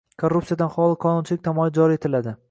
[0.21, 2.35] “Korrupsiyadan xoli qonunchilik” tamoyili joriy etiladi